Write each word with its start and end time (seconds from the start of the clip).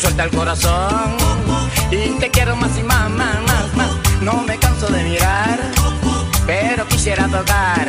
Suelta 0.00 0.24
el 0.24 0.30
corazón 0.30 1.16
y 1.90 2.08
te 2.18 2.30
quiero 2.30 2.56
más 2.56 2.70
y 2.78 2.82
más, 2.82 3.10
más, 3.10 3.42
más, 3.42 3.76
más. 3.76 3.90
No 4.22 4.42
me 4.46 4.56
canso 4.58 4.86
de 4.88 5.02
mirar, 5.04 5.58
pero 6.46 6.86
quisiera 6.88 7.26
tocar. 7.28 7.88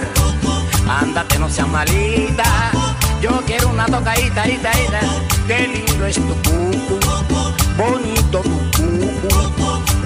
Ándate, 0.90 1.40
no 1.40 1.50
seas 1.50 1.70
malita. 1.70 2.72
Yo 3.22 3.42
quiero 3.46 3.70
una 3.70 3.86
tocadita, 3.86 4.48
ita, 4.48 4.72
ita. 4.82 5.00
Qué 5.48 5.68
lindo 5.68 6.06
es 6.06 6.16
tu 6.16 6.36
cucu, 6.44 7.00
bonito 7.78 8.40
tu 8.40 8.71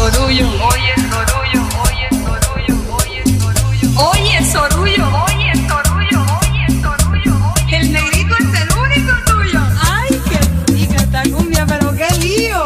Sorullo. 0.00 0.48
Oye, 0.64 0.94
Sorullo, 0.96 1.62
oye, 1.84 2.08
Sorullo, 2.24 2.74
oye, 2.96 3.22
Sorullo. 3.38 4.00
Oye, 4.08 4.44
Sorullo, 4.50 5.06
oye, 5.26 5.52
Sorullo, 5.68 6.20
oye, 6.40 6.64
Sorullo. 6.80 7.34
El 7.70 7.92
negrito 7.92 8.34
es 8.38 8.62
el 8.62 8.68
único 8.78 9.12
tuyo. 9.26 9.60
Ay, 9.82 10.08
qué 10.30 10.72
rica 10.72 10.96
esta 10.96 11.22
cumbia, 11.24 11.66
pero 11.66 11.94
qué 11.94 12.08
lío. 12.18 12.64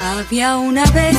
Había 0.00 0.56
una 0.56 0.84
vez 0.90 1.17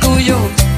tuyo. 0.00 0.69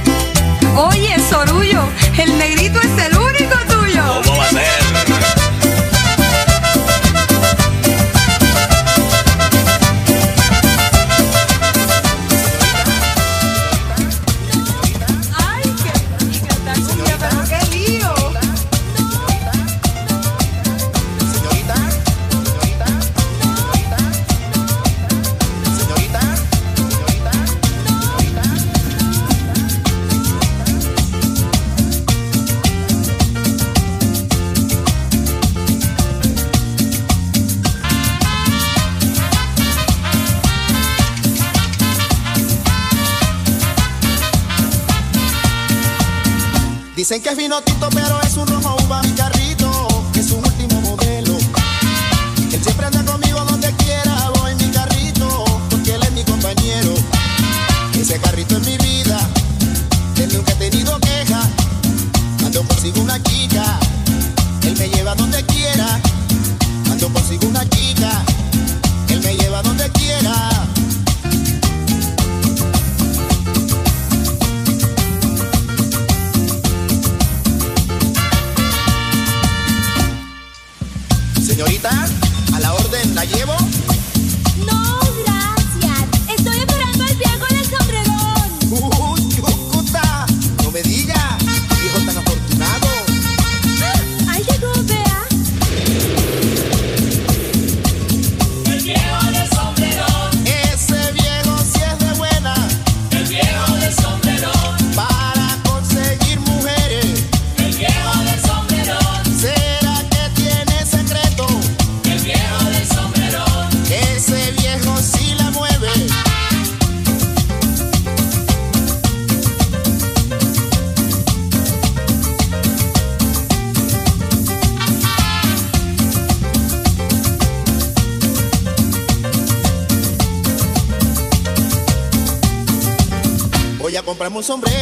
Sombrero, 134.43 134.82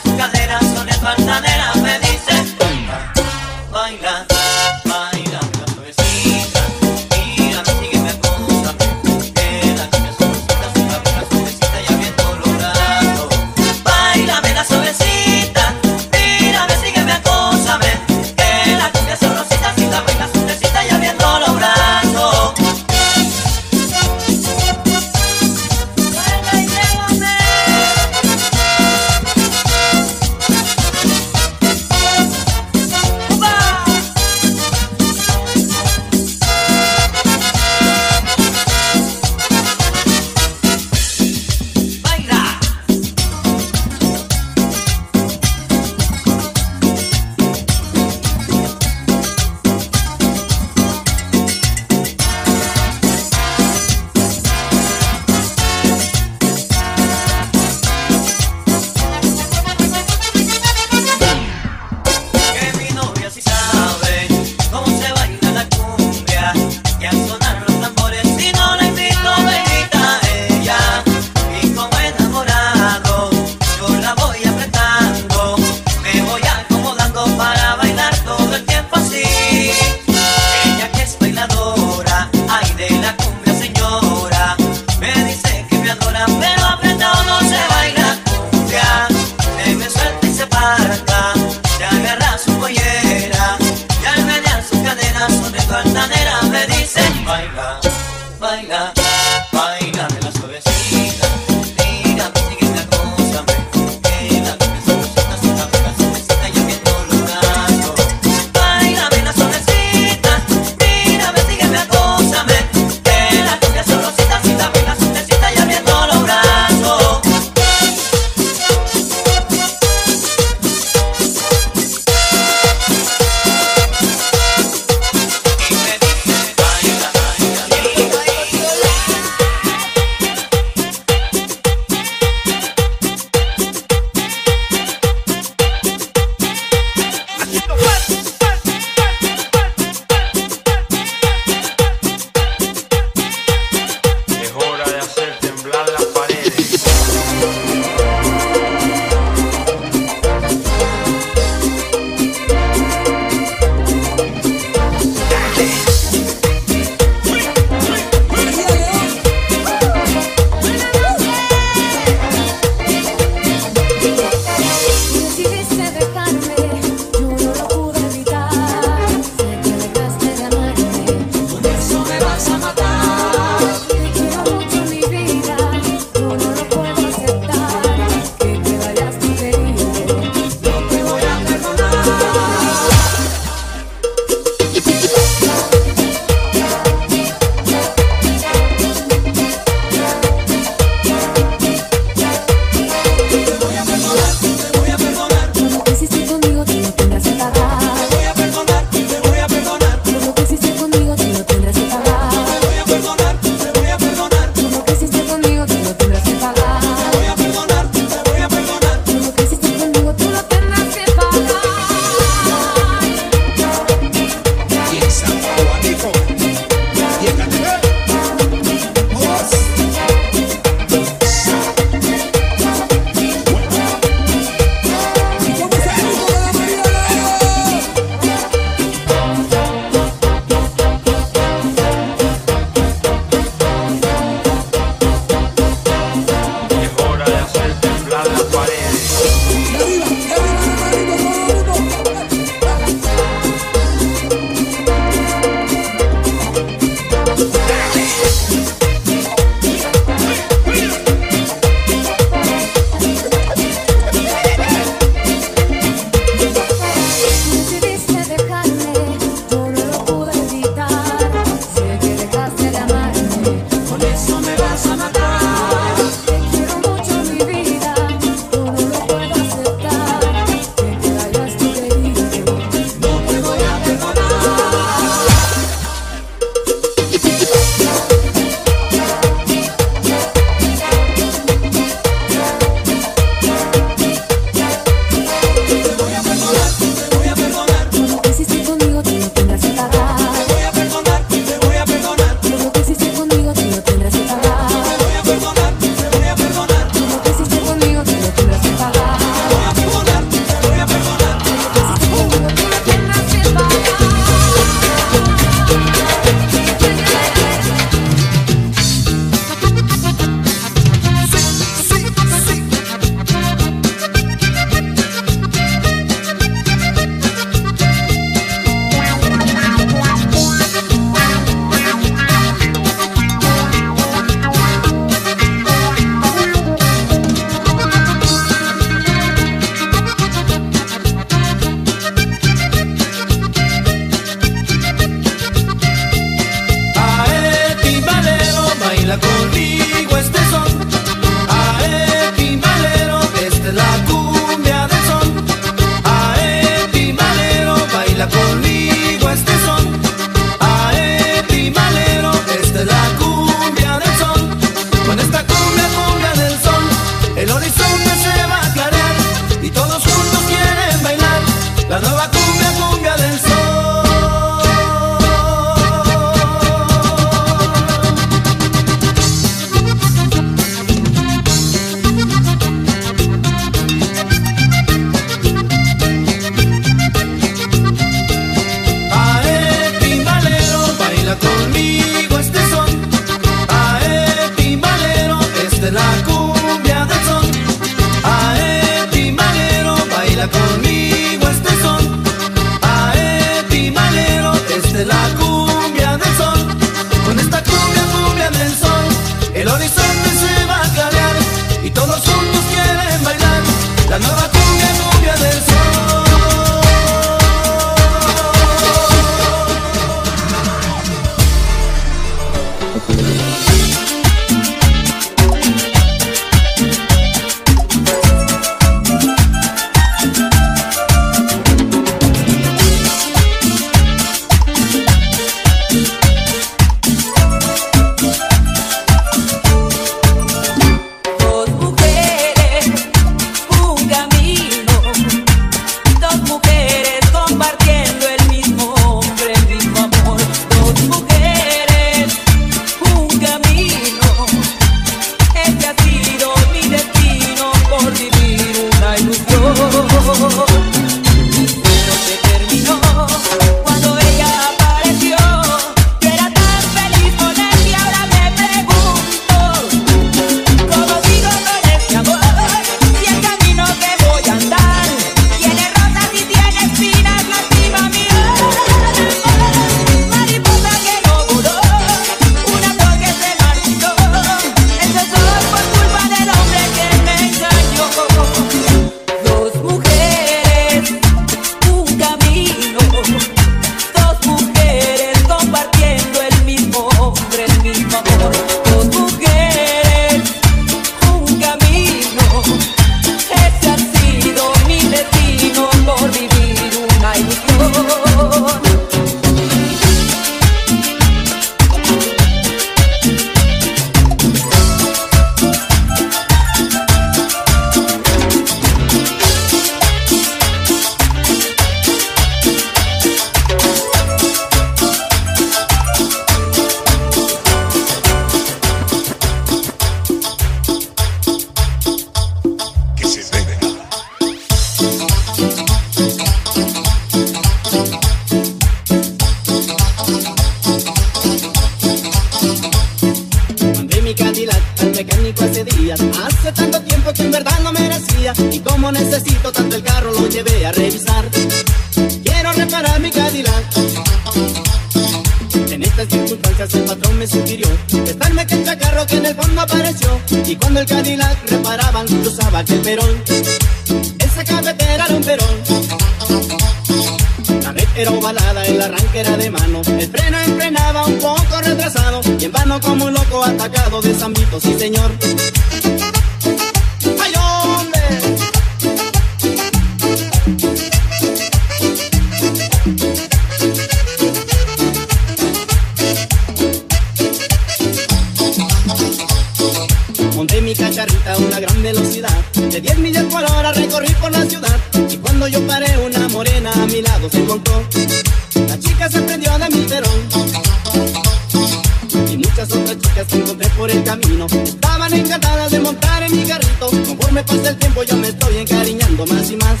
el 594.10 594.24
camino. 594.24 594.66
Estaban 594.66 595.32
encantadas 595.32 595.90
de 595.90 596.00
montar 596.00 596.42
en 596.42 596.56
mi 596.56 596.62
carrito. 596.64 597.10
Conforme 597.10 597.62
pasa 597.64 597.90
el 597.90 597.96
tiempo 597.96 598.22
yo 598.22 598.36
me 598.36 598.48
estoy 598.48 598.76
encariñando 598.78 599.46
más 599.46 599.70
y 599.70 599.76
más. 599.76 600.00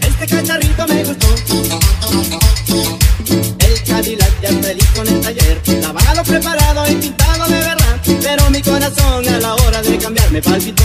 Este 0.00 0.26
cacharrito 0.26 0.86
me 0.88 1.04
gustó. 1.04 1.28
El 3.58 3.82
Cadillac 3.84 4.40
ya 4.40 4.48
feliz 4.62 4.88
con 4.94 5.06
el 5.06 5.20
taller. 5.20 5.60
Lavado, 5.80 6.22
preparado 6.24 6.90
y 6.90 6.94
pintado 6.96 7.44
de 7.46 7.58
verdad. 7.58 8.00
Pero 8.22 8.50
mi 8.50 8.62
corazón 8.62 9.28
a 9.28 9.38
la 9.38 9.54
hora 9.54 9.82
de 9.82 9.98
cambiar 9.98 10.30
me 10.30 10.40
palpitó. 10.40 10.81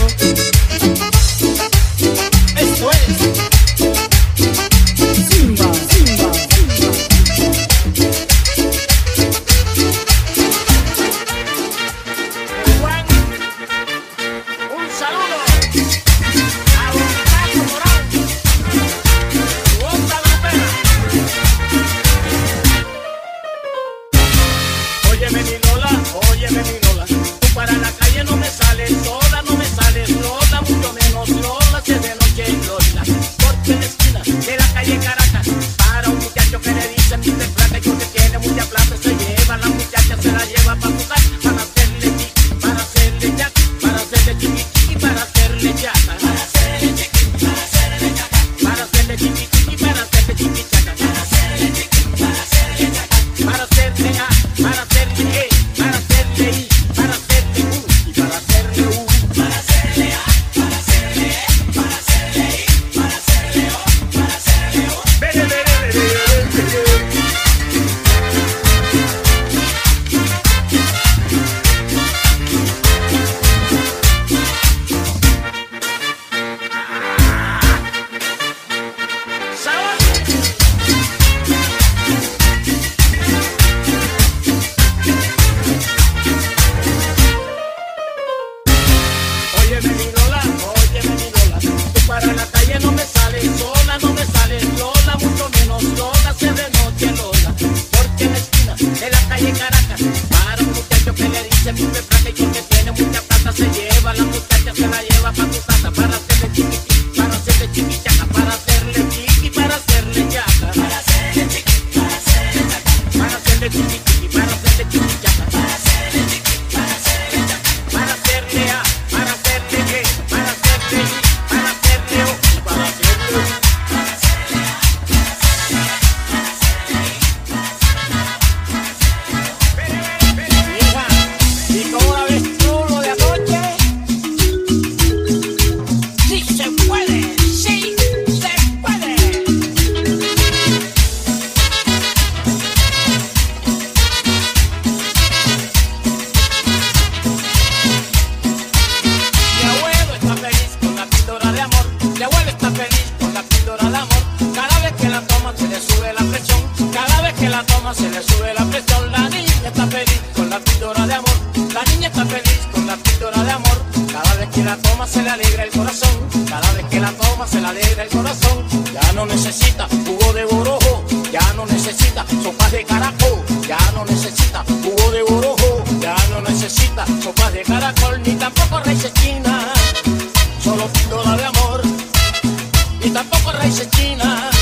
y 183.02 183.10
tampoco 183.10 183.52
raíces 183.52 183.88
chinas, 183.90 184.54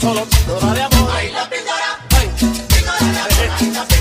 solo 0.00 0.24
píldora 0.24 0.72
de 0.74 0.82
amor. 0.82 1.12
De 1.12 1.38
amor. 3.68 3.97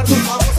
Claro, 0.00 0.08
por 0.08 0.24
favor. 0.24 0.49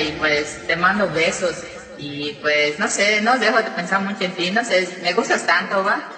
y 0.00 0.12
pues 0.18 0.66
te 0.66 0.76
mando 0.76 1.08
besos 1.10 1.56
y 1.98 2.32
pues 2.40 2.78
no 2.78 2.88
sé, 2.88 3.20
no 3.20 3.38
dejo 3.38 3.58
de 3.58 3.70
pensar 3.70 4.00
mucho 4.00 4.24
en 4.24 4.32
ti, 4.32 4.50
no 4.50 4.64
sé, 4.64 4.88
me 5.02 5.12
gustas 5.12 5.46
tanto, 5.46 5.84
va. 5.84 6.08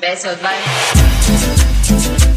Besos, 0.00 0.36
bye. 0.40 2.29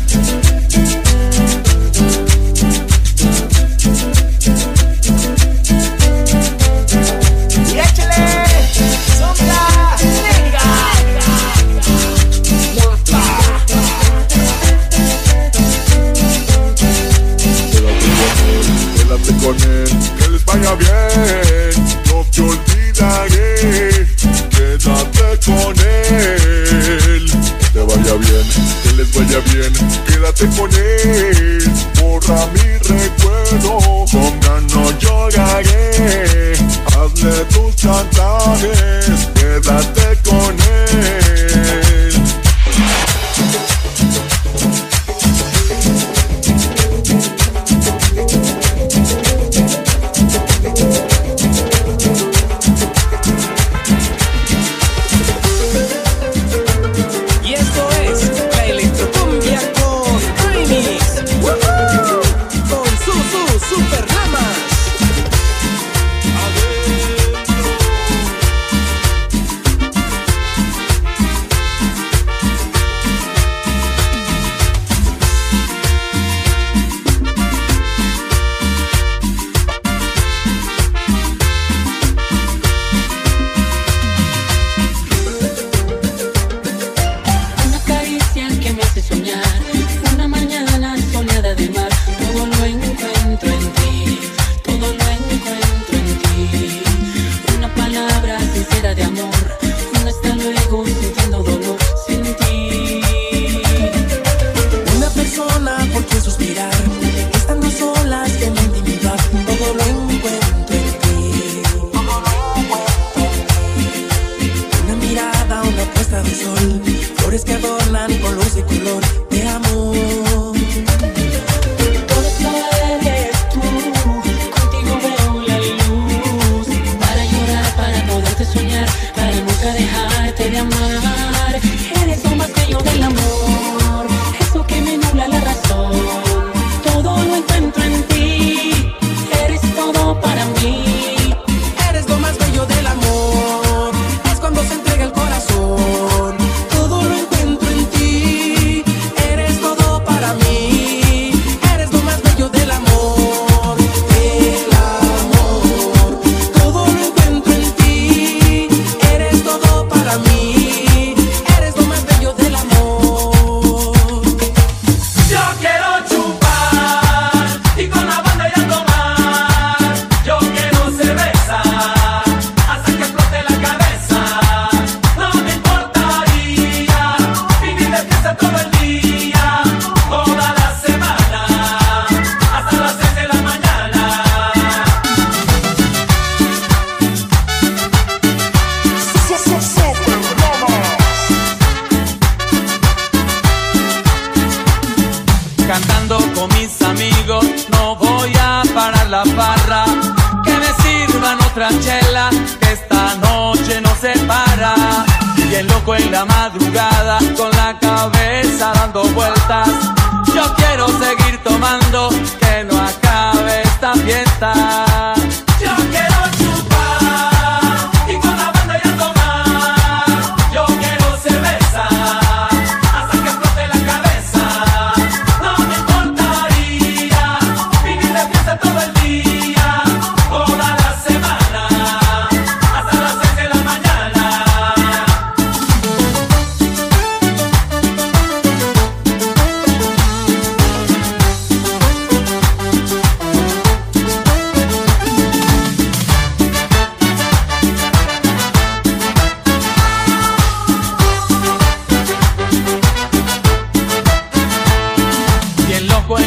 bien, 20.76 21.74
no 22.08 22.26
te 22.32 22.42
olvidaré, 22.42 24.08
quédate 24.50 25.40
con 25.46 25.76
él. 25.80 27.32
Que 27.60 27.68
te 27.74 27.80
vaya 27.80 28.16
bien, 28.16 28.46
que 28.84 28.92
les 28.94 29.14
vaya 29.14 29.40
bien, 29.52 29.74
quédate 30.08 30.46
con 30.56 30.70
él. 30.74 31.33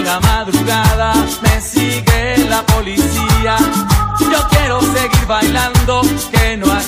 la 0.07 0.21
madrugada 0.21 1.13
me 1.43 1.61
sigue 1.61 2.49
la 2.49 2.65
policía. 2.65 3.57
Yo 4.21 4.49
quiero 4.51 4.81
seguir 4.81 5.27
bailando, 5.27 6.01
que 6.31 6.57
no 6.57 6.73
hay 6.73 6.86